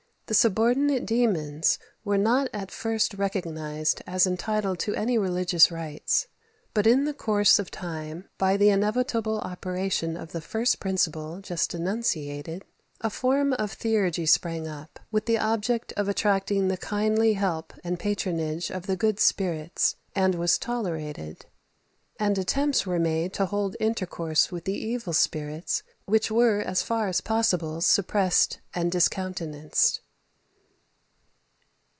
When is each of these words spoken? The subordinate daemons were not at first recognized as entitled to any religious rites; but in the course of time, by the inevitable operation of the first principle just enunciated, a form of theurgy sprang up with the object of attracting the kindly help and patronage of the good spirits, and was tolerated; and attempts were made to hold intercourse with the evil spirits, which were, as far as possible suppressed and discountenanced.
The 0.27 0.35
subordinate 0.35 1.05
daemons 1.05 1.77
were 2.05 2.17
not 2.17 2.47
at 2.53 2.71
first 2.71 3.15
recognized 3.15 4.01
as 4.07 4.25
entitled 4.25 4.79
to 4.79 4.95
any 4.95 5.17
religious 5.17 5.69
rites; 5.69 6.27
but 6.73 6.87
in 6.87 7.03
the 7.03 7.13
course 7.13 7.59
of 7.59 7.69
time, 7.69 8.29
by 8.37 8.55
the 8.55 8.69
inevitable 8.69 9.39
operation 9.41 10.15
of 10.15 10.31
the 10.31 10.39
first 10.39 10.79
principle 10.79 11.41
just 11.41 11.75
enunciated, 11.75 12.63
a 13.01 13.09
form 13.09 13.51
of 13.51 13.73
theurgy 13.73 14.25
sprang 14.25 14.69
up 14.69 15.01
with 15.11 15.25
the 15.25 15.37
object 15.37 15.91
of 15.97 16.07
attracting 16.07 16.69
the 16.69 16.77
kindly 16.77 17.33
help 17.33 17.73
and 17.83 17.99
patronage 17.99 18.69
of 18.71 18.87
the 18.87 18.95
good 18.95 19.19
spirits, 19.19 19.97
and 20.15 20.35
was 20.35 20.57
tolerated; 20.57 21.45
and 22.17 22.37
attempts 22.37 22.85
were 22.85 22.99
made 22.99 23.33
to 23.33 23.47
hold 23.47 23.75
intercourse 23.81 24.49
with 24.49 24.63
the 24.63 24.77
evil 24.77 25.11
spirits, 25.11 25.83
which 26.05 26.31
were, 26.31 26.61
as 26.61 26.81
far 26.81 27.09
as 27.09 27.19
possible 27.19 27.81
suppressed 27.81 28.59
and 28.73 28.93
discountenanced. 28.93 29.99